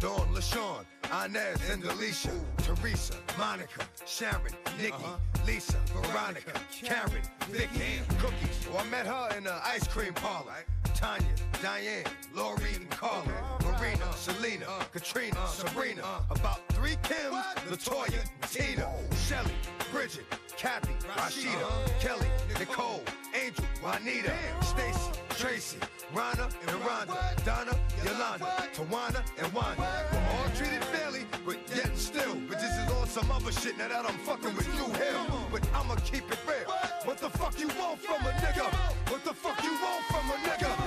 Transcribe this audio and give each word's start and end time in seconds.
Keisha, 0.00 0.04
Linda, 0.04 0.28
Felicia, 0.30 0.30
Dawn, 0.30 0.34
LaShawn, 0.34 0.84
Inez, 1.26 1.70
and 1.70 1.84
Alicia, 1.84 2.30
Teresa, 2.58 3.14
Monica, 3.38 3.84
Sharon, 4.06 4.52
Nikki, 4.80 4.94
Lisa, 5.46 5.78
Veronica, 5.92 6.52
Karen, 6.82 7.22
Vicky, 7.48 8.00
Cookies. 8.18 8.66
Oh, 8.72 8.78
I 8.78 8.84
met 8.88 9.06
her 9.06 9.28
in 9.36 9.44
the 9.44 9.54
ice 9.66 9.86
cream 9.88 10.14
parlor. 10.14 10.52
Tanya, 10.94 11.26
Diane, 11.62 12.04
Lori, 12.34 12.74
and 12.74 12.90
Carla, 12.90 13.58
Marina, 13.62 14.12
Selena, 14.16 14.66
Katrina, 14.92 15.46
Serena, 15.46 16.02
about 16.30 16.60
three 16.70 16.96
Kims, 17.04 17.40
Latoya, 17.68 18.24
Tina, 18.50 18.88
Shelly, 19.16 19.52
Bridget, 19.92 20.24
Kathy, 20.56 20.92
Rashida, 21.16 22.00
Kelly, 22.00 22.26
Nicole, 22.58 23.02
Angel, 23.32 23.64
Juanita, 23.80 24.34
Stacy, 24.62 25.12
Tracy, 25.38 25.78
Rana, 26.12 26.48
and 26.62 26.80
Rhonda, 26.82 27.44
Donna, 27.44 27.78
Yolanda, 28.04 28.68
Tawana, 28.74 29.22
and 29.38 29.52
Wanda. 29.52 29.86
We're 30.12 30.18
all 30.18 30.50
treated 30.56 30.82
fairly, 30.86 31.26
but 31.46 31.58
yet 31.76 31.96
still. 31.96 32.34
But 32.48 32.58
this 32.58 32.76
is 32.76 32.90
all 32.90 33.06
some 33.06 33.30
other 33.30 33.52
shit 33.52 33.78
now 33.78 33.86
that 33.86 34.04
I'm 34.04 34.18
fucking 34.26 34.56
with 34.56 34.66
you 34.74 34.92
here. 34.94 35.14
But 35.52 35.62
I'ma 35.72 35.94
keep 36.04 36.28
it 36.32 36.40
real. 36.44 36.74
What 37.04 37.18
the 37.18 37.30
fuck 37.30 37.56
you 37.56 37.68
want 37.78 38.00
from 38.00 38.26
a 38.26 38.30
nigga? 38.30 38.66
What 39.12 39.24
the 39.24 39.32
fuck 39.32 39.62
you 39.62 39.70
want 39.80 40.04
from 40.06 40.28
a 40.28 40.34
nigga? 40.42 40.77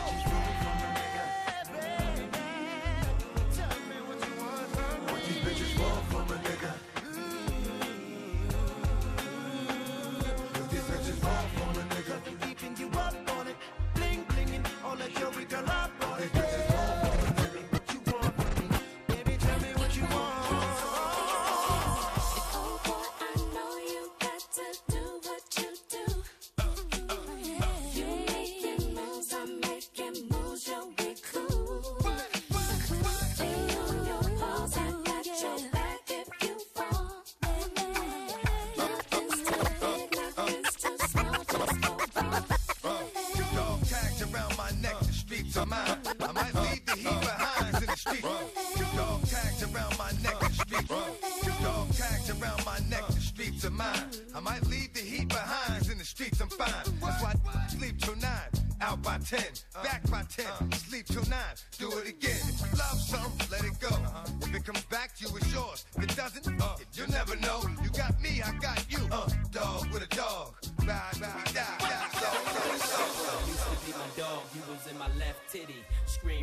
Ten, 59.32 59.54
back 59.82 60.04
by 60.12 60.24
ten, 60.28 60.72
sleep 60.74 61.06
till 61.06 61.24
nine, 61.30 61.56
do 61.80 61.88
it 62.00 62.10
again. 62.10 62.36
If 62.52 62.60
you 62.60 62.78
love 62.78 63.00
some, 63.00 63.32
let 63.50 63.64
it 63.64 63.80
go. 63.80 63.96
If 64.42 64.54
it 64.54 64.66
comes 64.66 64.84
back 64.86 65.16
to 65.16 65.30
you, 65.30 65.38
it's 65.38 65.54
yours. 65.54 65.86
If 65.96 66.04
it 66.04 66.16
doesn't, 66.18 66.62
uh, 66.62 66.76
you'll 66.94 67.10
never 67.12 67.38
know. 67.38 67.62
You 67.82 67.90
got 67.92 68.20
me, 68.22 68.42
I 68.44 68.52
got 68.60 68.84
you. 68.92 69.00
Uh, 69.10 69.30
dog 69.54 69.88
with 69.94 70.04
a 70.04 70.14
dog. 70.14 70.56
Ride, 70.80 71.22
ride, 71.22 71.54
die, 71.54 71.64
die. 71.80 72.10
So, 72.12 72.28
so, 72.28 72.62
so, 72.76 73.04
so. 73.24 73.48
Used 73.48 73.64
to 73.64 73.86
be 73.86 73.92
my 73.94 74.10
dog, 74.18 74.42
you 74.54 74.62
was 74.68 74.86
in 74.92 74.98
my 75.00 75.08
left 75.16 75.50
titty. 75.50 75.80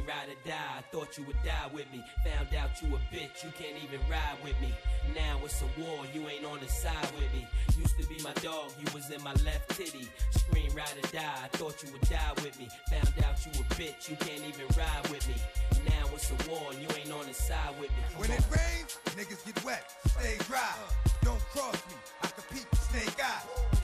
Ride 0.08 0.32
or 0.32 0.48
die, 0.48 0.56
I 0.78 0.80
thought 0.90 1.18
you 1.18 1.24
would 1.24 1.36
die 1.44 1.68
with 1.70 1.84
me. 1.92 2.02
Found 2.24 2.54
out 2.56 2.70
you 2.80 2.88
a 2.96 2.98
bitch, 3.14 3.44
you 3.44 3.52
can't 3.60 3.76
even 3.84 4.00
ride 4.08 4.40
with 4.42 4.58
me. 4.58 4.72
Now 5.14 5.36
it's 5.44 5.60
a 5.60 5.68
war, 5.78 6.00
you 6.14 6.26
ain't 6.26 6.46
on 6.46 6.60
the 6.60 6.66
side 6.66 7.12
with 7.12 7.28
me. 7.34 7.46
Used 7.76 8.00
to 8.00 8.06
be 8.08 8.16
my 8.24 8.32
dog, 8.40 8.72
you 8.80 8.86
was 8.94 9.10
in 9.10 9.22
my 9.22 9.34
left 9.44 9.76
titty. 9.76 10.08
Scream 10.30 10.72
ride 10.74 10.96
or 10.96 11.06
die, 11.12 11.38
I 11.44 11.48
thought 11.48 11.84
you 11.84 11.92
would 11.92 12.08
die 12.08 12.32
with 12.36 12.58
me. 12.58 12.70
Found 12.88 13.12
out 13.22 13.36
you 13.44 13.52
a 13.60 13.64
bitch, 13.76 14.08
you 14.08 14.16
can't 14.16 14.40
even 14.48 14.64
ride 14.78 15.04
with 15.10 15.28
me. 15.28 15.36
Now 15.84 16.08
it's 16.14 16.32
a 16.32 16.38
war, 16.48 16.72
you 16.72 16.88
ain't 16.96 17.12
on 17.12 17.26
the 17.26 17.34
side 17.34 17.76
with 17.78 17.90
me. 17.90 18.02
When 18.16 18.30
it 18.30 18.40
rains, 18.48 18.96
niggas 19.12 19.44
get 19.44 19.62
wet, 19.62 19.84
stay 20.06 20.38
dry. 20.48 20.72
Don't 21.20 21.40
cross 21.52 21.76
me, 21.84 21.96
I 22.22 22.28
compete 22.28 22.64
snake 22.88 23.22
eye. 23.22 23.77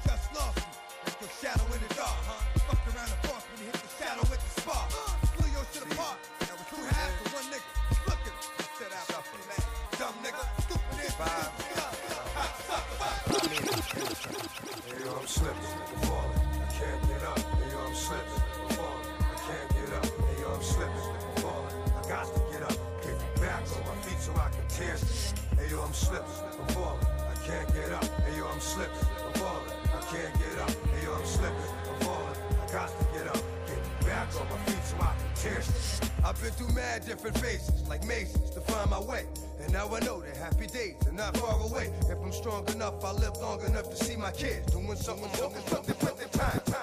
My 44.25 44.31
kids 44.31 44.73
doing 44.73 44.97
something, 44.97 45.29
something, 45.35 45.62
something, 45.67 45.95
put 45.97 46.17
their 46.17 46.29
time, 46.29 46.74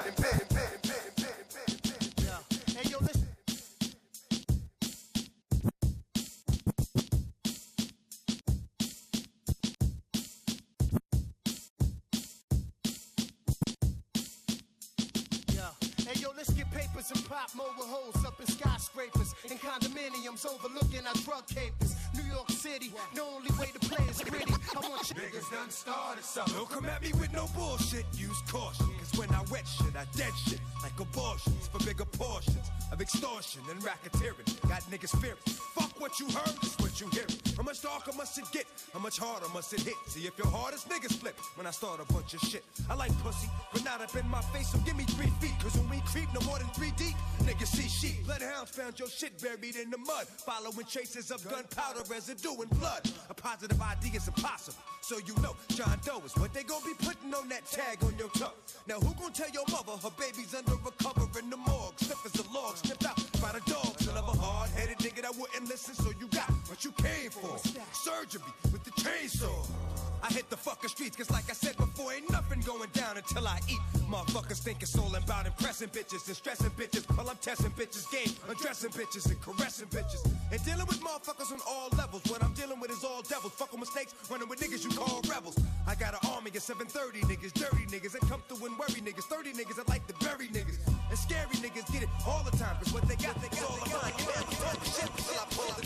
much 39.02 39.18
harder 39.18 39.48
must 39.54 39.74
it 39.74 39.82
hit? 39.82 39.96
See 40.08 40.28
if 40.28 40.38
your 40.38 40.48
hardest 40.48 40.88
niggas 40.88 41.18
flip 41.18 41.36
when 41.56 41.66
I 41.66 41.72
start 41.72 42.00
a 42.00 42.14
bunch 42.14 42.34
of 42.34 42.40
shit. 42.42 42.64
I 42.90 42.94
like 42.94 43.12
pussy, 43.24 43.50
but 43.74 43.84
not 43.84 44.02
up 44.02 44.16
in 44.16 44.28
my 44.30 44.42
face, 44.54 44.72
so 44.72 44.78
give 44.80 44.96
me 44.96 45.06
three 45.06 45.32
feet. 45.42 45.58
Cause 45.62 45.76
when 45.76 45.90
we 45.90 46.02
creep 46.06 46.30
no 46.34 46.42
more 46.46 46.60
than 46.60 46.68
three 46.70 46.92
deep, 46.98 47.16
niggas 47.44 47.68
see 47.68 47.90
sheep. 47.90 48.26
Bloodhounds 48.26 48.72
found 48.72 49.00
your 49.00 49.10
shit 49.10 49.42
buried 49.42 49.76
in 49.76 49.90
the 49.90 49.98
mud. 49.98 50.28
Following 50.46 50.86
traces 50.86 51.32
of 51.32 51.44
gunpowder 51.50 52.02
residue 52.10 52.62
and 52.62 52.70
blood. 52.80 53.02
A 53.30 53.34
positive 53.34 53.82
ID 53.82 54.16
is 54.16 54.28
impossible. 54.28 54.78
So 55.02 55.18
you 55.18 55.36
know, 55.42 55.56
John 55.70 56.00
Doe 56.06 56.22
is 56.26 56.34
what 56.38 56.54
they 56.54 56.64
gonna 56.64 56.86
be 56.86 56.94
putting 56.94 57.34
on 57.34 57.50
that 57.50 57.66
tag 57.66 57.98
on 58.04 58.14
your 58.18 58.30
tongue. 58.30 58.54
Now 58.88 59.00
who 59.00 59.14
gonna 59.16 59.34
tell 59.34 59.50
your 59.50 59.66
mother 59.70 59.94
her 60.02 60.12
baby's 60.18 60.54
under 60.54 60.74
a 60.74 61.04
cover 61.04 61.28
in 61.40 61.50
the 61.50 61.58
morgue? 61.58 61.98
Stiff 61.98 62.26
as 62.26 62.36
a 62.40 62.50
log, 62.54 62.78
snipped 62.78 63.06
out 63.06 63.18
by 63.42 63.52
the 63.52 63.62
dogs. 63.70 64.08
a 64.08 64.12
hard-headed 64.12 65.00
nigga 65.00 65.24
that 65.24 65.36
wouldn't 65.36 65.68
listen, 65.68 65.96
so 65.96 66.12
you 66.20 66.28
got 66.28 66.50
what 66.70 66.86
you 66.86 66.92
came 66.92 67.32
for. 67.32 67.58
Surgery 67.94 68.42
with 68.72 68.84
the 68.84 68.92
chainsaw. 68.92 70.11
I 70.24 70.28
hit 70.32 70.50
the 70.50 70.58
fucking 70.58 70.90
streets, 70.90 71.16
cause 71.16 71.32
like 71.32 71.50
I 71.50 71.54
said 71.54 71.76
before, 71.78 72.14
ain't 72.14 72.30
nothing 72.30 72.62
going 72.62 72.90
down 72.94 73.18
until 73.18 73.48
I 73.48 73.60
eat. 73.68 73.80
Motherfuckers 74.06 74.60
think 74.60 74.84
it's 74.84 74.98
all 74.98 75.14
about 75.16 75.48
impressing 75.48 75.90
bitches 75.90 76.28
and 76.28 76.36
stressing 76.36 76.70
bitches 76.72 77.10
while 77.18 77.30
I'm 77.30 77.38
testing 77.38 77.72
bitches' 77.72 78.06
game, 78.12 78.30
undressing 78.48 78.92
bitches 78.92 79.26
and 79.32 79.42
caressing 79.42 79.88
bitches. 79.88 80.22
And 80.52 80.64
dealing 80.64 80.86
with 80.86 81.02
motherfuckers 81.02 81.52
on 81.52 81.60
all 81.68 81.90
levels. 81.98 82.22
What 82.30 82.44
I'm 82.44 82.54
dealing 82.54 82.80
with 82.80 82.92
is 82.92 83.04
all 83.04 83.22
devils. 83.24 83.54
Fucking 83.54 83.80
mistakes, 83.80 84.14
running 84.30 84.48
with 84.48 84.60
niggas 84.60 84.84
you 84.84 84.92
call 84.92 85.22
rebels. 85.30 85.58
I 85.88 85.96
got 85.96 86.14
an 86.14 86.30
army 86.30 86.52
of 86.54 86.62
730 86.62 87.26
niggas, 87.26 87.54
dirty 87.54 87.86
niggas 87.90 88.12
that 88.14 88.22
come 88.30 88.42
through 88.48 88.68
and 88.68 88.78
worry 88.78 89.02
niggas. 89.02 89.26
30 89.26 89.54
niggas 89.54 89.76
that 89.78 89.90
like 89.90 90.06
to 90.08 90.14
bury 90.26 90.48
niggas. 90.50 90.78
And 91.10 91.18
scary 91.18 91.58
niggas 91.66 91.92
get 91.92 92.04
it 92.04 92.10
all 92.28 92.44
the 92.44 92.56
time, 92.58 92.78
cause 92.78 92.94
what 92.94 93.08
they 93.08 93.16
got, 93.16 93.42
they 93.42 93.50
got, 93.50 93.64
all 93.64 93.80
mine. 93.90 94.14
You 94.20 94.26
never 94.30 94.54
talk 94.54 94.86
shit 94.86 95.10
until 95.10 95.40
I 95.40 95.46
pull 95.50 95.74
the 95.76 95.84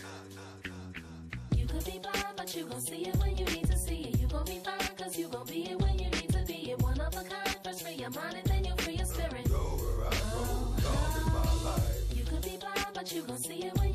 You 0.00 0.11
could 1.72 1.84
be 1.84 1.98
blind, 1.98 2.24
but 2.36 2.54
you 2.54 2.64
gon' 2.64 2.80
see 2.80 3.06
it 3.06 3.16
when 3.16 3.36
you 3.36 3.46
need 3.46 3.66
to 3.66 3.76
see 3.78 4.00
it. 4.08 4.20
You 4.20 4.26
gon' 4.26 4.44
be 4.44 4.58
fine, 4.58 4.88
cause 4.98 5.16
you 5.16 5.28
gon' 5.28 5.46
be 5.46 5.70
it 5.70 5.80
when 5.80 5.98
you 5.98 6.10
need 6.10 6.30
to 6.32 6.44
be 6.46 6.70
it. 6.70 6.82
One 6.82 7.00
of 7.00 7.14
a 7.14 7.24
kind, 7.24 7.56
first 7.64 7.82
free 7.82 7.94
your 7.94 8.10
mind 8.10 8.36
and 8.36 8.46
then 8.46 8.64
you'll 8.64 8.76
free 8.76 8.96
your 8.96 9.06
spirit. 9.06 9.48
Go 9.48 9.56
where 9.80 10.06
I 10.06 10.10
go, 10.10 10.18
Oh, 10.34 10.76
oh. 10.84 11.82
You 12.14 12.24
could 12.24 12.42
be 12.42 12.58
blind, 12.58 13.74
mine. 13.78 13.91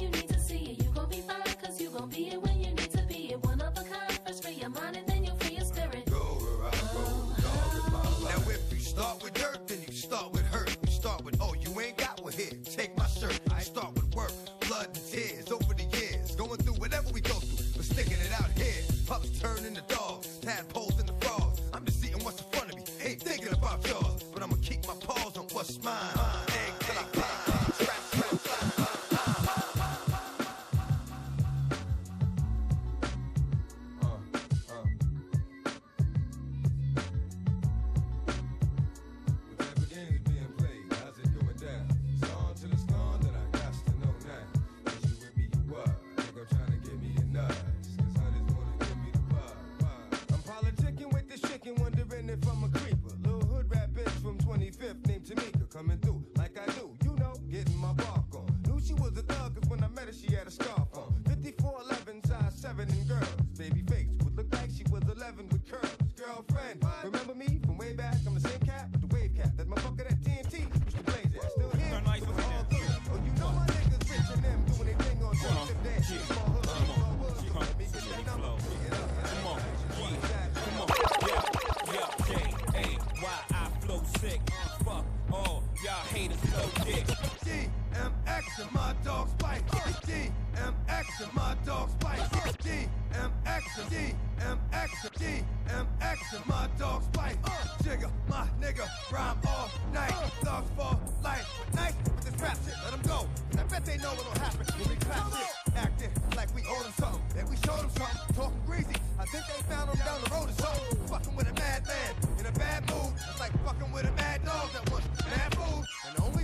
And 94.40 94.60
DMX 94.72 95.50
and 95.70 95.88
DMX 96.00 96.48
my 96.48 96.68
dog 96.78 97.04
Spike. 97.04 97.38
Uh, 97.44 97.50
Jigga, 97.84 98.10
my 98.30 98.48
nigga, 98.62 98.88
rhyme 99.12 99.38
all 99.48 99.70
night. 99.94 100.12
Thugs 100.42 100.70
fall 100.76 101.00
light. 101.24 101.44
Nice 101.76 101.94
with 102.04 102.26
this 102.26 102.42
rap 102.42 102.58
shit, 102.66 102.76
let 102.84 102.92
them 102.92 103.02
go. 103.08 103.28
And 103.52 103.60
I 103.62 103.64
bet 103.64 103.86
they 103.86 103.98
know 103.98 104.10
what'll 104.10 104.40
happen 104.40 104.66
when 104.78 104.90
we 104.90 104.96
clap 104.96 105.32
shit. 105.34 105.76
Acting 105.76 106.12
like 106.36 106.54
we 106.56 106.62
owe 106.70 106.84
them 106.84 106.94
something. 106.94 107.22
Then 107.36 107.50
we 107.50 107.56
show 107.58 107.76
them 107.78 107.90
something. 107.92 108.36
Talking 108.36 108.62
greasy. 108.66 108.96
I 109.20 109.26
think 109.26 109.44
they 109.48 109.62
found 109.74 109.90
them 109.90 110.00
down 110.06 110.22
the 110.24 110.30
road 110.32 110.50
or 110.50 110.58
something. 110.62 111.08
Fucking 111.08 111.36
with 111.36 111.48
a 111.50 111.54
madman 111.54 112.12
in 112.40 112.46
a 112.46 112.52
bad 112.52 112.82
mood. 112.90 113.14
It's 113.16 113.40
like 113.40 113.52
fucking 113.66 113.92
with 113.92 114.06
a 114.06 114.12
mad 114.14 114.44
dog 114.46 114.72
that 114.74 114.90
wants 114.92 115.08
mad 115.26 115.56
food. 115.56 115.86
And 116.08 116.18
the 116.18 116.24
only 116.24 116.37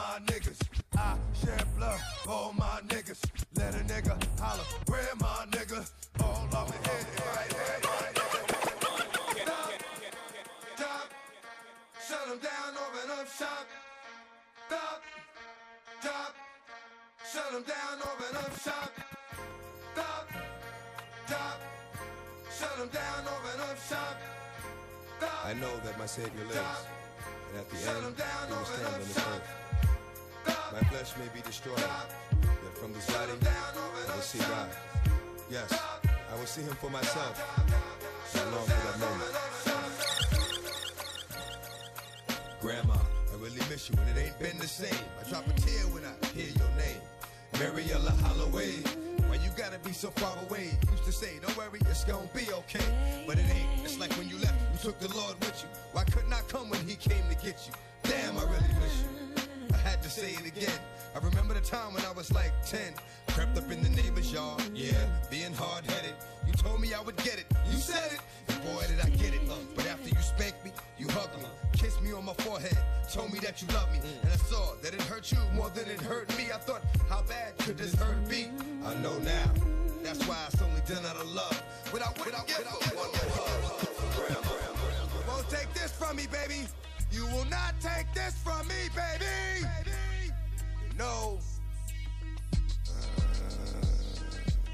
my 0.00 0.18
niggas. 0.26 0.60
I 0.96 1.16
share 1.40 1.64
blood 1.76 2.00
for 2.24 2.52
my 2.54 2.80
niggas. 2.88 3.20
Let 3.56 3.74
a 3.74 3.82
nigga 3.92 4.14
holler. 4.40 4.66
Where 4.90 5.14
my 5.20 5.44
nigga? 5.50 5.80
All 6.22 6.48
off 6.58 6.68
the 6.72 6.78
head. 6.88 7.06
Right 7.28 7.52
head. 7.60 7.84
Right 7.84 8.16
head. 8.18 8.46
Stop. 9.44 9.68
Stop. 10.76 11.08
Shut 12.08 12.28
down, 12.48 12.70
open 12.84 13.08
up 13.18 13.28
shop. 13.38 13.66
Stop. 14.68 15.00
Stop. 16.00 16.32
Shut 17.32 17.52
down, 17.72 17.96
open 18.10 18.36
up 18.42 18.52
shop. 18.64 18.90
Stop. 19.92 20.26
Stop. 21.26 21.58
Shut 22.58 22.92
down, 22.98 23.20
open 23.34 23.58
up 23.68 23.78
shop. 23.88 24.16
Stop. 25.18 25.46
I 25.46 25.52
know 25.54 25.74
that 25.84 25.98
my 25.98 26.06
Savior 26.06 26.44
lives, 26.48 26.84
and 27.50 27.58
at 27.60 27.70
the 27.70 27.76
Shut 27.76 27.96
end, 27.96 28.16
he 28.48 28.54
will 28.54 28.64
stand 28.64 28.94
on 28.94 29.14
shop. 29.14 29.34
earth. 29.34 29.59
My 30.72 30.78
flesh 30.88 31.16
may 31.18 31.26
be 31.34 31.40
destroyed, 31.44 31.78
yet 31.78 32.78
from 32.78 32.92
this 32.92 33.04
body 33.06 33.32
I 33.42 34.14
will 34.14 34.22
see 34.22 34.38
God. 34.38 34.70
Yes, 35.50 35.72
I 36.30 36.34
will 36.38 36.46
see 36.46 36.62
him 36.62 36.74
for 36.74 36.88
myself. 36.90 37.42
I 38.36 38.44
long 38.54 38.66
for 38.66 38.80
that 38.86 38.98
moment. 39.00 39.34
Grandma, 42.60 42.94
I 42.94 43.36
really 43.42 43.58
miss 43.68 43.90
you, 43.90 43.96
and 43.98 44.16
it 44.16 44.20
ain't 44.20 44.38
been 44.38 44.58
the 44.58 44.68
same. 44.68 44.94
I 45.18 45.28
drop 45.28 45.44
a 45.48 45.52
tear 45.60 45.82
when 45.90 46.04
I 46.04 46.14
hear 46.36 46.46
your 46.46 46.70
name. 46.78 47.00
Mariella 47.58 48.12
Holloway. 48.22 48.70
Why 49.26 49.36
you 49.36 49.50
gotta 49.56 49.78
be 49.80 49.92
so 49.92 50.10
far 50.10 50.36
away? 50.48 50.70
Used 50.92 51.04
to 51.04 51.12
say, 51.12 51.40
don't 51.42 51.56
worry, 51.56 51.80
it's 51.80 52.04
gonna 52.04 52.28
be 52.32 52.46
okay. 52.52 53.24
But 53.26 53.38
it 53.38 53.46
ain't. 53.50 53.84
It's 53.84 53.98
like 53.98 54.12
when 54.12 54.28
you 54.28 54.38
left, 54.38 54.54
you 54.72 54.78
took 54.90 55.00
the 55.00 55.08
Lord 55.16 55.34
with 55.40 55.64
you. 55.64 55.68
Why 55.92 56.04
couldn't 56.04 56.32
I 56.32 56.42
come 56.42 56.70
when 56.70 56.86
he 56.86 56.94
came 56.94 57.24
to 57.28 57.34
get 57.34 57.66
you? 57.66 57.72
Damn, 58.04 58.38
I 58.38 58.42
really 58.42 58.74
miss 58.80 59.02
you. 59.02 59.19
To 60.02 60.08
say 60.08 60.32
it 60.32 60.46
again. 60.46 60.80
I 61.14 61.18
remember 61.18 61.54
the 61.54 61.60
time 61.60 61.92
when 61.92 62.04
I 62.04 62.12
was 62.12 62.32
like 62.32 62.52
10. 62.64 62.94
Crept 63.28 63.58
up 63.58 63.70
in 63.70 63.82
the 63.82 63.90
neighbor's 63.90 64.32
yard, 64.32 64.62
yeah, 64.74 64.92
being 65.30 65.52
hard 65.52 65.84
headed. 65.84 66.14
You 66.46 66.52
told 66.54 66.80
me 66.80 66.94
I 66.94 67.00
would 67.00 67.16
get 67.18 67.38
it. 67.38 67.46
You 67.70 67.76
said 67.76 68.12
it. 68.12 68.20
And 68.48 68.62
boy, 68.64 68.82
did 68.88 69.00
I 69.00 69.10
get 69.10 69.34
it. 69.34 69.40
Uh, 69.48 69.54
but 69.76 69.86
after 69.86 70.08
you 70.08 70.20
spanked 70.20 70.64
me, 70.64 70.72
you 70.98 71.06
hugged 71.10 71.36
me, 71.38 71.44
kissed 71.72 72.00
me 72.02 72.12
on 72.12 72.24
my 72.24 72.32
forehead, 72.34 72.76
told 73.12 73.32
me 73.32 73.38
that 73.40 73.60
you 73.60 73.68
loved 73.74 73.92
me. 73.92 73.98
And 74.22 74.32
I 74.32 74.36
saw 74.36 74.74
that 74.82 74.94
it 74.94 75.02
hurt 75.02 75.30
you 75.30 75.38
more 75.54 75.68
than 75.70 75.86
it 75.88 76.00
hurt 76.00 76.28
me. 76.38 76.44
I 76.52 76.58
thought, 76.58 76.82
how 77.08 77.22
bad 77.22 77.58
could 77.58 77.76
this 77.76 77.94
hurt 77.94 78.28
be? 78.28 78.48
I 78.84 78.94
know 78.96 79.18
now. 79.18 79.52
That's 80.02 80.26
why 80.26 80.38
it's 80.50 80.62
only 80.62 80.80
done 80.88 81.04
out 81.04 81.16
of 81.16 81.30
love. 81.30 81.62
Without, 81.92 82.16
without, 82.24 82.46
without, 82.46 82.82
one 82.96 83.12
more 83.12 83.30
hug. 83.36 83.88
You 85.14 85.28
won't 85.28 85.48
take 85.50 85.72
this 85.74 85.92
from 85.92 86.16
me, 86.16 86.26
baby. 86.26 86.66
You 87.12 87.26
will 87.26 87.44
not 87.46 87.74
take 87.80 88.12
this 88.14 88.34
from 88.44 88.66
me, 88.68 88.88
baby. 88.94 89.66
You 90.90 90.98
know, 90.98 91.38
uh, 92.88 93.40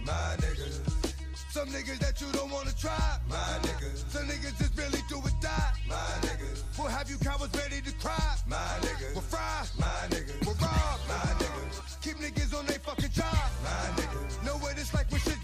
my 0.05 0.37
niggas. 0.39 0.81
Some 1.51 1.69
niggas 1.69 1.99
that 2.01 2.21
you 2.21 2.27
don't 2.33 2.51
wanna 2.51 2.73
try, 2.79 3.19
my 3.31 3.37
niggas. 3.63 4.05
Some 4.13 4.29
niggas 4.29 4.59
just 4.59 4.77
really 4.77 5.01
do 5.09 5.17
or 5.17 5.33
die, 5.41 5.73
my 5.89 5.97
niggas. 6.21 6.63
We'll 6.79 6.89
have 6.89 7.09
you 7.09 7.17
cowards 7.17 7.57
ready 7.57 7.81
to 7.81 7.93
cry, 7.93 8.37
my 8.47 8.57
niggas. 8.83 9.15
We'll 9.15 9.23
fry, 9.23 9.65
my 9.79 9.87
niggas. 10.11 10.45
We'll 10.45 10.55
rob, 10.57 11.01
my 11.09 11.33
niggas. 11.41 12.01
Keep 12.03 12.19
niggas 12.19 12.59
on 12.59 12.67
their 12.67 12.81
fucking 12.81 13.13
job, 13.13 13.49
my 13.65 14.03
niggas. 14.03 14.45
Know 14.45 14.59
what 14.59 14.77
it's 14.79 14.93
like 14.93 15.11
when 15.11 15.21
shit 15.21 15.36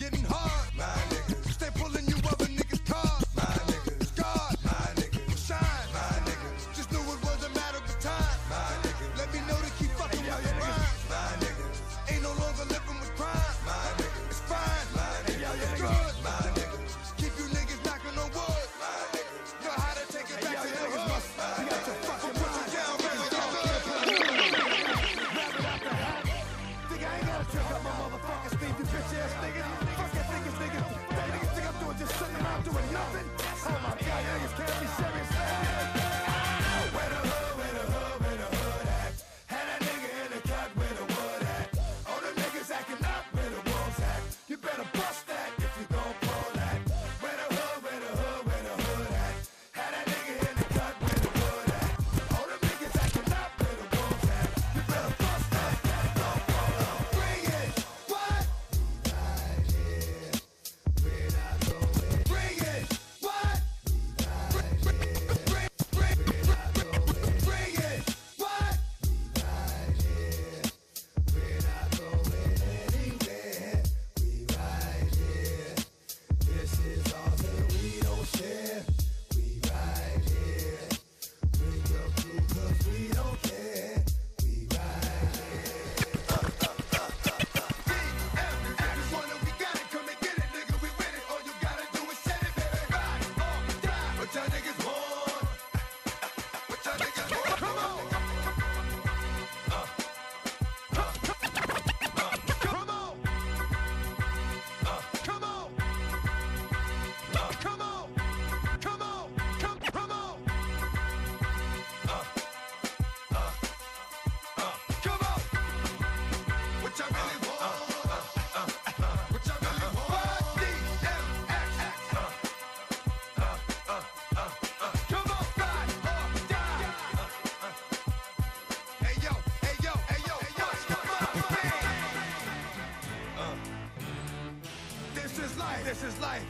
This 136.02 136.14
is 136.14 136.20
life. 136.20 136.42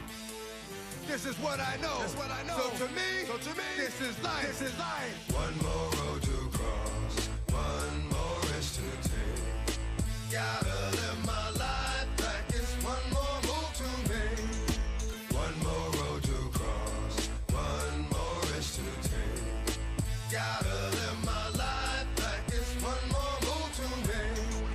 This 1.07 1.25
is 1.27 1.35
what 1.35 1.59
I 1.59 1.77
know. 1.79 2.01
This 2.01 2.15
what 2.15 2.31
I 2.31 2.41
know. 2.41 2.57
So 2.57 2.87
to 2.87 2.91
me, 2.93 3.27
So 3.27 3.37
to 3.37 3.55
me, 3.55 3.63
this 3.77 4.01
is 4.01 4.23
life. 4.23 4.47
this 4.47 4.61
is 4.63 4.79
life. 4.79 5.13
One 5.31 5.55
more 5.61 5.89
road 5.93 6.23
to 6.23 6.57
cross. 6.57 7.29
One 7.53 8.09
more 8.09 8.39
risk 8.49 8.81
to 8.81 9.09
take. 9.09 9.77
Gotta 10.31 10.79
live 10.97 11.25
my 11.27 11.49
life 11.51 12.09
like 12.17 12.49
it's 12.49 12.73
one 12.81 13.05
more 13.13 13.37
move 13.45 13.69
to 13.77 13.89
make. 14.09 14.41
One 15.37 15.55
more 15.61 15.89
road 16.01 16.23
to 16.23 16.37
cross. 16.57 17.29
One 17.53 18.09
more 18.09 18.41
risk 18.55 18.81
to 18.81 18.89
take. 19.07 19.77
Gotta 20.31 20.77
live 20.97 21.19
my 21.25 21.45
life 21.61 22.09
like 22.25 22.47
it's 22.47 22.73
one 22.81 23.05
more 23.13 23.37
move 23.45 23.69
to 23.77 23.87
make. 24.09 24.65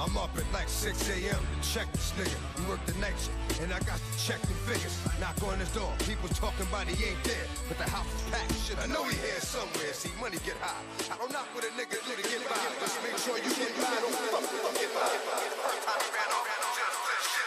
I'm 0.00 0.16
up 0.16 0.34
at 0.38 0.50
like 0.54 0.70
6 0.70 1.10
a.m. 1.10 1.44
check 1.76 1.92
this 1.92 2.08
nigga. 2.16 2.38
We 2.56 2.64
work 2.72 2.80
the 2.88 2.96
night 3.04 3.12
shift, 3.20 3.60
and 3.60 3.68
I 3.68 3.76
got 3.84 4.00
to 4.00 4.10
check 4.16 4.40
the 4.40 4.56
figures. 4.64 4.96
Knock 5.20 5.36
on 5.44 5.60
his 5.60 5.68
door, 5.76 5.92
people 6.08 6.24
talking 6.32 6.64
about 6.72 6.88
he 6.88 6.96
ain't 7.04 7.20
there, 7.20 7.44
but 7.68 7.76
the 7.76 7.84
house 7.84 8.08
is 8.16 8.24
packed. 8.32 8.56
Shit, 8.64 8.80
I 8.80 8.88
know 8.88 9.04
he 9.04 9.12
here 9.20 9.44
somewhere. 9.44 9.92
See, 9.92 10.08
money 10.16 10.40
get 10.40 10.56
high. 10.64 10.80
I 11.12 11.20
don't 11.20 11.28
knock 11.28 11.44
with 11.52 11.68
a 11.68 11.72
nigga 11.76 12.00
to 12.00 12.24
get 12.24 12.40
by. 12.48 12.56
Just 12.80 12.96
make 13.04 13.20
sure 13.20 13.36
you 13.36 13.52
get 13.52 13.76
by. 13.76 13.92
Don't 13.92 14.08
fuck 14.08 14.40
him, 14.40 14.72
get 14.72 14.88
by. 14.96 15.04
First 15.04 15.84
time 15.84 16.00
he 16.00 16.08
ran 16.16 16.32
off, 16.32 16.48
just 16.48 17.28
shit. 17.28 17.44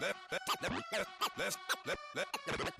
Let, 0.00 0.16
let, 0.32 0.40
let, 0.64 0.72
let, 0.72 1.06
let's, 1.36 1.56
let, 1.84 1.98
let, 2.16 2.28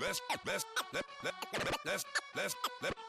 let's, 0.00 0.21
let's, 0.49 0.64
let, 0.93 1.05
let, 1.21 1.35
let's, 1.53 1.76
let's, 1.85 2.05
let, 2.35 2.55
let's, 2.83 3.04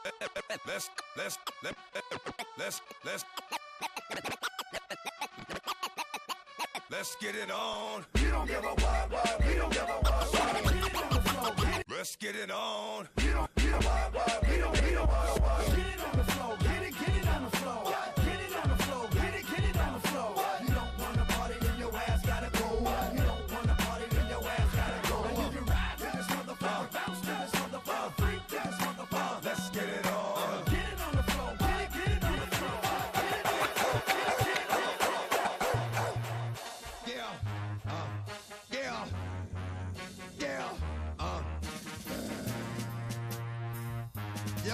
let's 7.20 7.34
get 7.34 7.42
it 7.42 7.50
on. 7.50 8.04
We 8.14 8.30
don't 8.30 8.46
give 8.46 8.64
a 8.64 8.68
what, 8.68 9.10
what, 9.10 9.46
we 9.46 9.54
don't 9.54 9.72
give 9.72 9.82
a 9.82 9.86
what, 9.86 10.34
what. 10.34 10.64
Get 10.64 10.86
it 10.86 10.96
on 10.96 11.10
the 11.10 11.20
floor, 11.20 11.54
get 11.56 11.80
it, 11.80 11.86
Let's 11.88 12.16
get 12.16 12.36
it 12.36 12.50
on. 12.50 13.08
we 13.16 13.24
don't 13.24 13.54
give 13.56 13.72
a 13.72 13.76
what, 13.76 14.14
what, 14.14 14.48
we 14.48 14.58
don't, 14.58 14.82
we 14.82 14.90
don't 14.92 15.08
what, 15.08 15.40
what. 15.40 16.15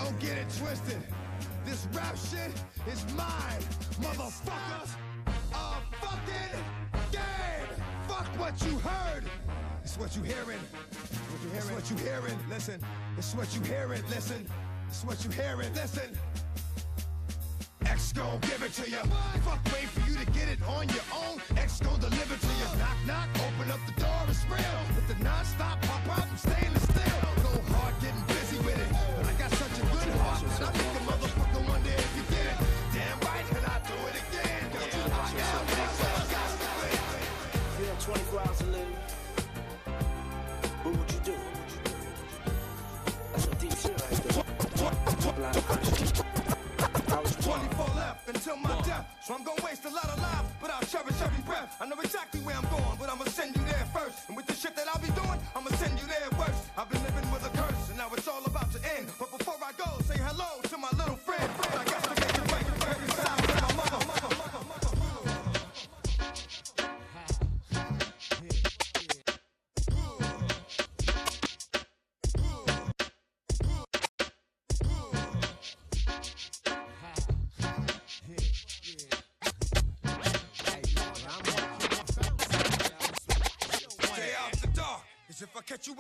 Yo, 0.03 0.11
get 0.19 0.37
it 0.37 0.47
twisted. 0.59 1.03
This 1.65 1.87
rap 1.93 2.17
shit 2.17 2.51
is 2.91 3.05
mine, 3.15 3.63
motherfuckers. 4.01 4.97
A 5.55 5.79
fucking 6.01 6.59
game. 7.13 7.69
Fuck 8.09 8.27
what 8.39 8.61
you 8.65 8.79
heard. 8.79 9.25
It's 9.85 9.97
what 9.97 10.17
you 10.17 10.23
hearing. 10.23 10.59
What 10.59 11.43
you 11.43 11.51
hearing? 11.51 11.57
It's 11.57 11.71
what 11.71 11.91
you 11.91 11.97
hearing. 11.97 12.39
Listen. 12.51 12.81
It's 13.17 13.35
what 13.35 13.55
you 13.55 13.63
hearing. 13.63 14.03
Listen. 14.09 14.47
It's 14.89 15.05
what 15.05 15.25
you 15.25 15.31
hearing. 15.31 15.73
Listen. 15.75 16.11
X 17.87 18.13
gon' 18.13 18.41
give 18.41 18.63
it 18.63 18.73
to 18.73 18.91
you. 18.91 19.03
Fuck 19.45 19.65
wait 19.67 19.89
for 19.89 20.11
you 20.11 20.17
to 20.17 20.27
get 20.33 20.49
it 20.49 20.61
on 20.63 20.89
your 20.89 21.07
own. 21.15 21.41
X 21.57 21.79
gon' 21.81 22.01
deliver 22.01 22.37
to 22.37 22.47
you. 22.47 22.79
Knock, 22.79 22.97
knock, 23.07 23.29
open 23.37 23.71
up 23.71 23.81
the 23.87 24.01
door, 24.01 24.23
it's 24.29 24.45
real. 24.47 24.81
With 24.97 25.07
the 25.07 25.23
non-stop 25.23 25.81
pop 25.83 26.19
out 26.19 26.27
and 26.29 26.39
stainless 26.39 26.83
steel. 26.83 27.21
Go 27.43 27.73
hard 27.75 27.95
getting 28.01 28.32
breath. 51.63 51.77
I 51.81 51.87
know 51.87 52.01
exactly 52.03 52.41
where 52.41 52.57
I'm 52.57 52.65
going, 52.71 52.99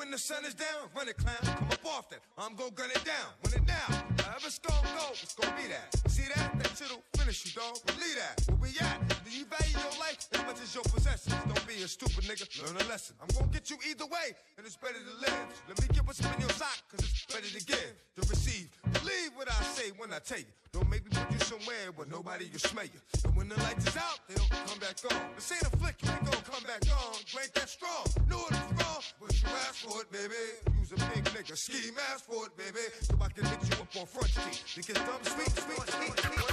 when 0.03 0.11
the 0.11 0.19
sun 0.19 0.45
is 0.45 0.55
down, 0.55 0.91
run 0.97 1.07
it, 1.07 1.17
clown. 1.17 1.39
Come 1.43 1.71
up 1.71 1.87
off 1.87 2.11
that. 2.11 2.19
I'm 2.37 2.57
gonna 2.57 2.73
gun 2.73 2.91
it 2.91 3.05
down. 3.05 3.31
Run 3.47 3.55
it 3.55 3.67
down. 3.71 4.03
However 4.27 4.51
it's 4.51 4.59
gonna 4.59 4.83
go, 4.99 5.15
it's 5.15 5.35
gonna 5.35 5.55
be 5.55 5.71
that. 5.71 6.11
See 6.11 6.27
that? 6.35 6.59
That 6.59 6.75
shit'll 6.75 7.07
finish 7.15 7.47
you, 7.47 7.53
dog. 7.55 7.79
Believe 7.87 8.19
that. 8.19 8.43
Where 8.59 8.67
we 8.67 8.75
at? 8.83 8.99
Do 9.23 9.31
you 9.31 9.47
value 9.47 9.79
your 9.79 9.95
life 10.03 10.27
as 10.35 10.43
much 10.43 10.59
as 10.59 10.75
your 10.75 10.83
possessions? 10.91 11.39
Don't 11.47 11.67
be 11.71 11.87
a 11.87 11.87
stupid 11.87 12.27
nigga. 12.27 12.51
Learn 12.67 12.83
a 12.83 12.89
lesson. 12.91 13.15
I'm 13.23 13.31
gonna 13.31 13.53
get 13.53 13.71
you 13.71 13.79
either 13.89 14.07
way, 14.07 14.35
and 14.59 14.67
it's 14.67 14.75
better 14.75 14.99
to 14.99 15.15
live. 15.23 15.47
Let 15.71 15.79
me 15.79 15.87
get 15.95 16.05
what's 16.05 16.19
in 16.19 16.35
your 16.41 16.51
sock, 16.51 16.83
cause 16.91 17.07
it's 17.07 17.27
better 17.31 17.47
to 17.47 17.63
give, 17.65 17.95
to 18.19 18.23
receive. 18.27 18.75
Believe 18.93 19.33
what 19.35 19.49
I 19.49 19.63
say 19.65 19.91
when 19.97 20.13
I 20.13 20.19
tell 20.19 20.39
you. 20.39 20.53
Don't 20.73 20.89
make 20.89 21.05
me 21.05 21.11
put 21.13 21.31
you 21.33 21.39
somewhere 21.45 21.93
where 21.97 22.09
nobody 22.09 22.49
will 22.53 22.61
smell 22.61 22.85
you. 22.85 23.01
And 23.25 23.37
when 23.37 23.49
the 23.49 23.57
lights 23.61 23.87
is 23.87 23.97
out, 23.97 24.21
they 24.29 24.35
don't 24.35 24.49
come 24.49 24.79
back 24.81 24.97
on. 25.05 25.17
This 25.37 25.53
ain't 25.53 25.69
a 25.69 25.73
flick, 25.77 25.97
you 26.03 26.11
ain't 26.11 26.25
gonna 26.25 26.45
come 26.49 26.65
back 26.65 26.85
on. 26.89 27.13
Ain't 27.37 27.53
that 27.55 27.69
strong. 27.69 28.05
Know 28.29 28.41
it 28.49 28.57
is 28.57 28.73
wrong, 28.81 29.05
but 29.21 29.33
you 29.37 29.49
asked 29.69 29.85
for 29.85 30.01
it, 30.01 30.09
baby. 30.13 30.43
Use 30.81 30.93
a 30.93 31.01
big 31.13 31.25
nigga, 31.33 31.57
ski 31.57 31.93
mask 31.93 32.25
for 32.25 32.47
it, 32.49 32.57
baby. 32.57 32.85
So 33.05 33.17
I 33.21 33.29
can 33.29 33.45
hit 33.45 33.61
you 33.69 33.77
up 33.81 33.93
on 33.97 34.07
front 34.07 34.33
street. 34.33 34.61
Because 34.77 35.01
dumb 35.05 35.23
sweet, 35.25 35.53
sweet, 35.61 35.85
sweet, 35.93 36.17
sweet. 36.21 36.53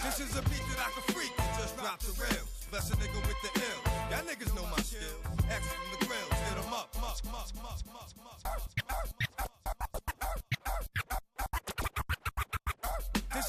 This 0.00 0.20
is 0.20 0.36
a 0.36 0.42
beat 0.48 0.64
that 0.72 0.80
I 0.84 0.88
can 0.92 1.04
freak 1.12 1.32
and 1.36 1.52
just 1.60 1.76
drop 1.76 2.00
the 2.00 2.12
rails. 2.16 2.48
Bless 2.72 2.90
a 2.92 2.96
nigga 2.96 3.20
with 3.28 3.40
the 3.44 3.50
ill. 3.60 3.80
Y'all 4.08 4.24
niggas 4.24 4.52
know 4.56 4.64
my 4.72 4.80
skills. 4.80 5.20
X 5.48 5.62
from 5.68 5.88
the 5.92 6.06
grills, 6.06 6.32
hit 6.48 6.58
up, 6.58 6.62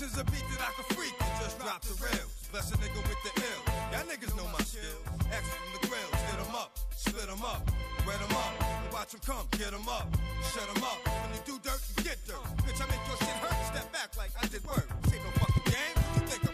is 0.04 0.18
a 0.20 0.26
beat 0.26 0.44
that 0.52 0.60
I 0.60 0.72
can 0.76 0.84
freak 0.96 1.16
and 1.16 1.32
just 1.40 1.56
drop 1.64 1.82
the 1.82 1.96
rails. 2.04 2.32
Bless 2.52 2.72
a 2.72 2.78
nigga 2.78 3.00
with 3.08 3.22
the 3.24 3.32
ill. 3.40 3.62
Y'all 3.96 4.04
niggas 4.04 4.36
know 4.36 4.44
my 4.52 4.60
skills. 4.68 5.00
X 5.32 5.44
from 5.48 5.72
the 5.80 5.88
grills, 5.88 6.12
hit 6.28 6.40
'em 6.44 6.56
up, 6.56 6.76
split 6.92 7.24
split 7.24 7.30
'em 7.30 7.44
up, 7.44 7.64
wet 8.06 8.20
'em 8.20 8.36
up. 8.36 8.54
And 8.84 8.92
watch 8.92 9.14
'em 9.14 9.22
come, 9.24 9.48
get 9.56 9.72
get 9.72 9.74
'em 9.74 9.88
up, 9.88 10.08
shut 10.52 10.68
shut 10.68 10.68
'em 10.76 10.84
up. 10.84 11.00
When 11.08 11.32
you 11.36 11.42
do 11.48 11.56
dirt, 11.64 11.80
you 11.88 12.04
get 12.04 12.20
dirt. 12.28 12.44
Bitch, 12.68 12.84
I 12.84 12.86
make 12.92 13.04
your 13.08 13.18
shit 13.24 13.38
hurt. 13.40 13.58
Step 13.72 13.88
back 13.94 14.10
like 14.18 14.32
I 14.44 14.46
did 14.48 14.64
work. 14.66 14.88
This 15.04 15.14
ain't 15.14 15.24
no 15.24 15.32
fucking 15.40 15.68
game. 15.72 15.96
You 16.16 16.22
think 16.28 16.53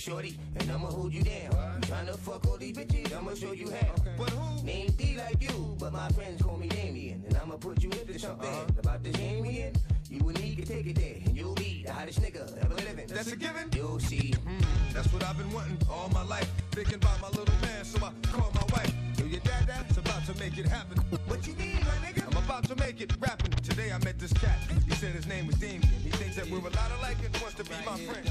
shorty, 0.00 0.38
and 0.56 0.70
I'ma 0.70 0.88
hold 0.88 1.12
you 1.12 1.22
down. 1.22 1.52
You 1.52 1.88
tryna 1.88 2.18
fuck 2.18 2.46
all 2.46 2.56
these 2.56 2.76
bitches, 2.76 3.16
I'ma 3.16 3.34
show 3.34 3.52
you 3.52 3.70
how. 3.70 3.94
But 4.18 4.30
who? 4.30 4.64
Name 4.64 4.90
D 4.96 5.16
like 5.16 5.30
like 5.30 5.42
you, 5.42 5.76
but 5.78 5.92
my 5.92 6.08
friends 6.10 6.42
call 6.42 6.56
me 6.56 6.68
Damien. 6.68 7.22
And 7.26 7.36
I'ma 7.36 7.56
put 7.56 7.82
you 7.82 7.90
into 7.90 8.18
something 8.18 8.48
uh-huh. 8.48 8.80
about 8.80 9.02
this 9.02 9.14
Damien. 9.14 9.74
You 10.08 10.18
and 10.28 10.40
me 10.40 10.56
can 10.56 10.64
take 10.64 10.86
it 10.86 10.96
there, 10.96 11.16
and 11.24 11.36
you'll 11.36 11.54
be 11.54 11.84
the 11.86 11.92
hottest 11.92 12.20
nigga 12.20 12.42
ever 12.64 12.74
living. 12.74 13.06
That's 13.06 13.30
a 13.30 13.36
given. 13.36 13.70
You'll 13.74 14.00
see. 14.00 14.32
Hmm. 14.32 14.58
That's 14.92 15.12
what 15.12 15.22
I've 15.24 15.38
been 15.38 15.52
wanting 15.52 15.78
all 15.88 16.08
my 16.12 16.24
life. 16.24 16.50
Thinking 16.72 16.96
about 16.96 17.20
my 17.22 17.28
little 17.28 17.54
man, 17.62 17.84
so 17.84 18.04
I 18.04 18.10
called 18.26 18.54
my 18.54 18.66
wife. 18.72 18.92
Yo, 19.18 19.26
your 19.26 19.40
dad, 19.40 19.68
dad's 19.68 19.96
about 19.98 20.24
to 20.26 20.34
make 20.40 20.58
it 20.58 20.66
happen. 20.66 20.98
What 21.28 21.46
you 21.46 21.54
need, 21.54 21.80
my 21.86 21.96
nigga? 22.04 22.26
I'm 22.26 22.44
about 22.44 22.64
to 22.64 22.76
make 22.76 23.00
it 23.00 23.12
rapping. 23.20 23.52
Today 23.62 23.92
I 23.92 23.98
met 23.98 24.18
this 24.18 24.32
cat. 24.32 24.58
He 24.88 24.94
said 24.96 25.12
his 25.12 25.28
name 25.28 25.46
was 25.46 25.56
Damien. 25.56 25.86
He 26.02 26.10
thinks 26.30 26.48
that 26.48 26.52
we're 26.52 26.66
a 26.66 26.70
lot 26.70 26.90
alike 26.98 27.16
and 27.24 27.36
wants 27.42 27.56
to 27.56 27.64
be 27.64 27.74
my 27.86 27.96
friend. 27.98 28.28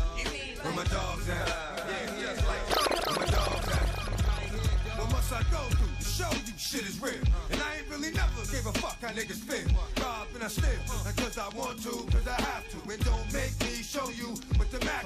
Where 0.62 0.74
my 0.74 0.84
dogs 0.86 1.30
at? 1.30 1.48
Yeah, 2.20 2.34
just 2.34 2.48
like 2.48 2.64
where 3.06 3.20
my 3.20 3.26
dogs 3.26 3.68
at? 3.68 3.88
What 5.00 5.12
must 5.12 5.34
I 5.34 5.44
go 5.52 5.64
through 5.76 5.96
to 6.00 6.04
show 6.04 6.32
you 6.32 6.54
shit 6.58 6.84
is 6.84 7.02
real? 7.02 7.24
And 7.52 7.62
I 7.62 7.78
ain't 7.78 7.90
really 7.90 8.12
never 8.12 8.44
gave 8.52 8.66
a 8.66 8.74
fuck 8.80 9.02
how 9.02 9.10
niggas 9.10 9.44
feel. 9.44 9.68
Rob 10.04 10.28
and 10.34 10.44
I 10.44 10.48
steal, 10.48 10.80
not 11.04 11.16
cause 11.18 11.38
I 11.38 11.50
want 11.56 11.82
to, 11.84 11.92
cause 12.12 12.28
I 12.28 12.42
have 12.42 12.68
to. 12.72 12.78
And 12.92 13.04
don't 13.06 13.34
make 13.34 13.56
me 13.62 13.84
show 13.84 14.10
you 14.10 14.30
with 14.60 14.72
the 14.72 14.84
Mac. 14.86 15.06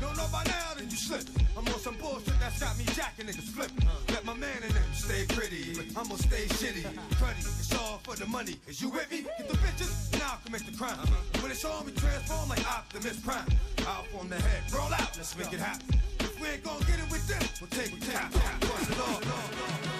Don't 0.00 0.16
know 0.16 0.26
by 0.32 0.44
now, 0.44 0.61
you 0.90 0.96
slip. 0.96 1.22
I'm 1.56 1.66
on 1.68 1.78
some 1.78 1.96
bullshit 1.96 2.38
that's 2.40 2.60
got 2.60 2.76
me 2.78 2.84
jacking 2.94 3.26
niggas 3.26 3.52
flipping. 3.54 3.86
Let 4.08 4.24
my 4.24 4.34
man 4.34 4.62
in 4.62 4.72
them 4.72 4.82
stay 4.92 5.24
pretty, 5.28 5.74
but 5.74 5.86
I'm 5.98 6.08
gonna 6.08 6.18
stay 6.18 6.46
shitty. 6.58 6.82
Cruddy, 7.20 7.38
it's 7.38 7.74
all 7.76 8.00
for 8.02 8.16
the 8.16 8.26
money. 8.26 8.56
Is 8.66 8.80
you 8.80 8.88
with 8.90 9.10
me? 9.10 9.22
Get 9.38 9.48
the 9.48 9.56
bitches, 9.58 10.12
now 10.18 10.32
I'll 10.32 10.40
commit 10.44 10.64
the 10.66 10.76
crime. 10.76 10.98
When 11.40 11.50
it's 11.50 11.64
on, 11.64 11.86
we 11.86 11.92
transform 11.92 12.48
like 12.48 12.64
Optimus 12.66 13.20
Prime. 13.20 13.46
Out 13.86 14.06
from 14.08 14.28
the 14.28 14.40
head, 14.40 14.62
roll 14.72 14.92
out, 14.94 15.16
let's 15.16 15.36
make 15.36 15.52
it 15.52 15.60
happen. 15.60 16.00
If 16.20 16.40
we 16.40 16.48
ain't 16.48 16.64
gonna 16.64 16.84
get 16.86 16.98
it 16.98 17.10
with 17.10 17.26
them, 17.28 17.42
we'll 17.60 17.70
take 17.70 17.92
it 17.92 18.02
tap, 18.02 18.32
bust 18.32 18.90
it 18.90 19.91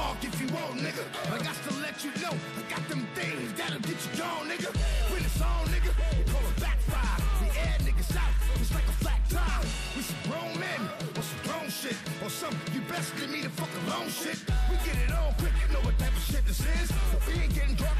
Bark 0.00 0.24
if 0.24 0.40
you 0.40 0.48
want, 0.56 0.80
nigga. 0.80 1.04
I 1.28 1.36
got 1.44 1.58
to 1.68 1.72
let 1.84 1.96
you 2.02 2.12
know. 2.24 2.32
I 2.32 2.62
got 2.72 2.82
them 2.88 3.06
things 3.14 3.52
that'll 3.52 3.84
get 3.84 3.98
you 4.04 4.12
gone, 4.16 4.48
nigga. 4.48 4.70
When 5.12 5.20
it's 5.28 5.40
on, 5.42 5.64
nigga, 5.74 5.92
we 6.16 6.24
call 6.32 6.44
it 6.50 6.56
backfire. 6.56 7.18
We 7.40 7.48
air 7.64 7.76
niggas 7.84 8.16
out, 8.16 8.32
it's 8.56 8.72
like 8.72 8.88
a 8.94 8.96
flat 9.02 9.20
tire. 9.28 9.60
We 9.94 10.00
some 10.00 10.22
grown 10.28 10.52
men 10.58 10.80
on 11.16 11.22
some 11.30 11.42
grown 11.44 11.68
shit. 11.68 11.96
Or 12.24 12.30
some 12.30 12.56
you 12.72 12.80
best 12.88 13.12
leave 13.20 13.28
me 13.28 13.40
the 13.42 13.52
fuck 13.60 13.72
alone 13.84 14.08
shit. 14.08 14.40
We 14.70 14.76
get 14.88 14.96
it 15.04 15.12
on 15.12 15.34
quick, 15.36 15.52
you 15.60 15.68
know 15.74 15.82
what 15.84 15.98
type 15.98 16.16
of 16.16 16.24
shit 16.24 16.44
this 16.48 16.60
is. 16.80 16.88
We 17.26 17.32
ain't 17.42 17.54
getting 17.54 17.76
drunk 17.76 17.99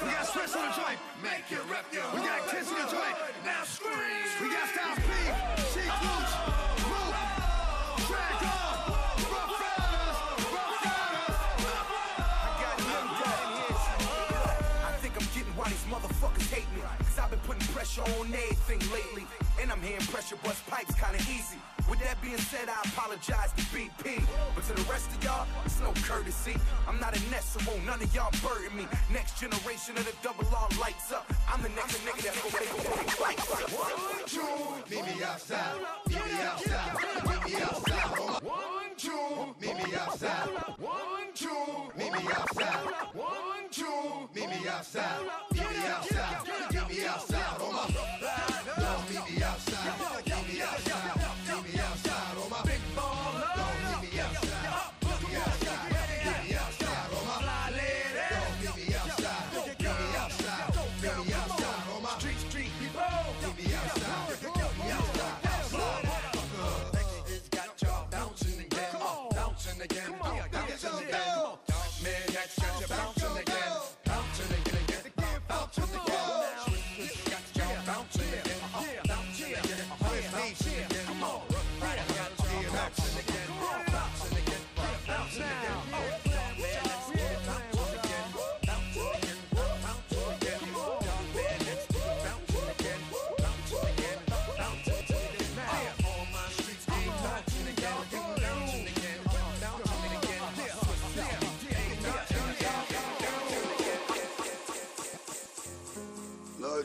We 0.00 0.10
got 0.10 0.26
Swizz 0.26 0.54
on 0.54 0.62
the 0.68 0.74
joint. 0.78 0.98
Make 1.22 1.50
it 1.50 1.58
rip 1.68 1.82
your 1.92 2.04
We 2.14 2.20
got 2.20 2.46
Kiss 2.48 2.70
on 2.70 2.78
the 2.78 2.86
joint. 2.86 3.16
Now 3.44 3.64
scream. 3.64 4.30
We 4.40 4.46
got 4.48 4.68
Styles 4.70 4.98
P, 5.02 5.10
Sheek 5.74 5.90
Roots, 5.90 6.34
Root, 6.86 7.14
Drag 8.06 8.42
On, 8.46 8.78
Ruff 9.26 9.58
Ryders, 9.58 10.18
Rough 10.54 10.86
I 14.86 14.92
think 15.02 15.14
I'm 15.18 15.26
getting 15.34 15.54
why 15.58 15.68
these 15.68 15.86
motherfuckers 15.90 16.48
hate 16.52 16.70
me. 16.76 16.82
Cause 16.98 17.18
I've 17.18 17.30
been 17.30 17.40
putting 17.40 17.66
pressure 17.74 18.02
on 18.02 18.26
everything 18.28 18.78
lately. 18.92 19.26
And 19.60 19.72
I'm 19.72 19.82
hearing 19.82 20.06
pressure 20.06 20.36
bust 20.44 20.64
pipes 20.66 20.94
kinda 20.94 21.18
easy. 21.30 21.58
With 21.88 22.00
that 22.00 22.20
being 22.20 22.38
said, 22.38 22.68
I 22.68 22.78
apologize 22.84 23.52
to 23.56 23.62
BP. 23.74 24.22
But 24.54 24.64
to 24.68 24.72
the 24.74 24.82
rest 24.92 25.10
of 25.10 25.24
y'all, 25.24 25.46
it's 25.64 25.80
no 25.80 25.92
courtesy. 26.06 26.56
I'm 26.86 27.00
not 27.00 27.16
a 27.16 27.20
nest, 27.30 27.54
so 27.54 27.60
won't 27.70 27.84
none 27.86 28.00
of 28.02 28.14
y'all 28.14 28.30
burden 28.42 28.76
me. 28.76 28.86
Next 29.10 29.40
generation 29.40 29.96
of 29.96 30.04
the 30.04 30.14
double 30.22 30.46
R 30.54 30.68
lights 30.80 31.10
up. 31.12 31.26
I'm 31.50 31.62
the 31.62 31.70
next 31.70 31.96
nigga 32.04 32.22
that's 32.22 32.38
gonna 32.42 32.60
make 32.60 33.18
a 33.18 33.22
lights 33.22 33.50
up. 33.52 33.70
One, 33.72 34.26
two, 34.26 34.68
Meet 34.94 35.04
me 35.04 35.22
outside, 35.24 35.76
meet 36.08 36.24
me 36.24 36.40
outside, 36.42 36.94
meet 37.28 37.44
me 37.44 37.62
outside, 37.62 38.42
one, 38.42 38.96
two, 38.96 39.54
Meet 39.60 39.76
me 39.76 39.94
outside, 39.96 40.48
one, 40.78 41.32
two, 41.34 41.48
meet 41.96 42.12
me 42.12 42.20
outside, 42.32 42.86
one, 43.14 43.68
two. 43.70 43.84
me 44.34 44.46
meet 44.46 44.60
me 44.62 44.68
outside, 44.68 45.20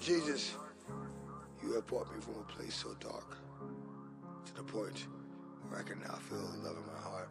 Jesus, 0.04 0.56
you 1.64 1.72
have 1.76 1.88
brought 1.88 2.14
me 2.14 2.20
from 2.20 2.36
a 2.36 2.44
place 2.52 2.76
so 2.76 2.94
dark 3.00 3.38
to 4.46 4.54
the 4.54 4.64
point 4.64 5.08
where 5.70 5.80
I 5.80 5.84
can 5.84 5.98
now 6.02 6.16
feel 6.16 6.40
the 6.40 6.68
love 6.68 6.76
in 6.76 6.94
my 6.94 7.00
heart. 7.00 7.30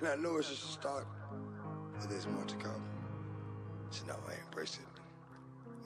And 0.00 0.08
I 0.08 0.16
know 0.16 0.38
it's 0.38 0.48
just 0.48 0.64
a 0.64 0.68
start, 0.68 1.06
but 2.00 2.08
there's 2.08 2.26
more 2.26 2.44
to 2.46 2.56
come. 2.56 2.82
So 3.90 4.06
now 4.06 4.16
I 4.26 4.42
embrace 4.42 4.78
it 4.78 5.00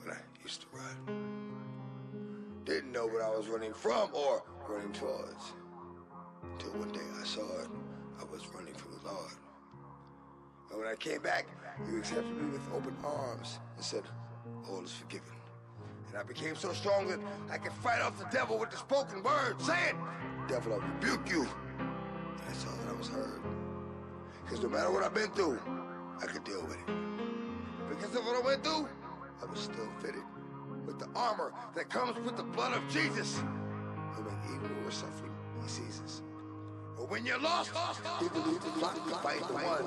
when 0.01 0.15
I 0.15 0.19
used 0.41 0.61
to 0.61 0.67
run. 0.71 2.63
Didn't 2.63 2.93
know 2.93 3.07
what 3.07 3.21
I 3.21 3.29
was 3.29 3.49
running 3.49 3.73
from 3.73 4.15
or 4.15 4.43
running 4.69 4.93
towards. 4.93 5.51
Until 6.53 6.71
one 6.79 6.93
day 6.93 7.01
I 7.19 7.25
saw 7.25 7.41
it. 7.41 7.67
I 8.17 8.23
was 8.31 8.47
running 8.55 8.75
from 8.75 8.91
the 8.93 9.09
Lord. 9.09 9.33
And 10.71 10.79
when 10.79 10.87
I 10.87 10.95
came 10.95 11.21
back, 11.21 11.47
you 11.91 11.97
accepted 11.97 12.31
me 12.31 12.49
with 12.49 12.61
open 12.73 12.95
arms 13.03 13.59
and 13.75 13.83
said, 13.83 14.03
All 14.69 14.83
is 14.83 14.91
forgiven. 14.91 15.33
And 16.09 16.17
I 16.17 16.23
became 16.23 16.55
so 16.55 16.73
strong 16.73 17.07
that 17.07 17.19
I 17.51 17.57
could 17.57 17.73
fight 17.73 18.01
off 18.01 18.17
the 18.17 18.25
devil 18.25 18.57
with 18.59 18.71
the 18.71 18.77
spoken 18.77 19.23
word. 19.23 19.61
Say 19.61 19.89
it! 19.89 19.95
Devil, 20.47 20.73
I 20.73 20.85
rebuke 20.85 21.29
you. 21.29 21.47
And 21.79 22.49
I 22.49 22.53
saw 22.53 22.69
that 22.69 22.89
I 22.89 22.97
was 22.97 23.07
heard. 23.07 23.41
Because 24.43 24.61
no 24.61 24.69
matter 24.69 24.91
what 24.91 25.03
I've 25.03 25.13
been 25.13 25.31
through, 25.31 25.59
I 26.21 26.25
could 26.25 26.43
deal 26.43 26.61
with 26.61 26.77
it. 26.77 26.85
Because 27.89 28.15
of 28.15 28.25
what 28.25 28.35
I 28.41 28.45
went 28.45 28.63
through, 28.63 28.87
I 29.41 29.45
was 29.45 29.59
still 29.59 29.89
fitted 29.99 30.23
with 30.85 30.99
the 30.99 31.07
armor 31.15 31.53
that 31.75 31.89
comes 31.89 32.19
with 32.25 32.37
the 32.37 32.43
blood 32.43 32.75
of 32.75 32.87
Jesus. 32.89 33.37
No 33.37 34.23
matter 34.23 34.37
even 34.45 34.61
when 34.61 34.83
we're 34.83 34.91
suffering, 34.91 35.31
he 35.61 35.69
sees 35.69 36.01
us. 36.03 36.21
But 36.97 37.09
when 37.09 37.25
you're 37.25 37.39
lost, 37.39 37.71
he 38.19 38.27
the 38.27 38.39
clock 38.79 38.97
fight 39.21 39.39
the 39.47 39.53
one. 39.53 39.83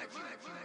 Just 0.00 0.14
like- 0.14 0.59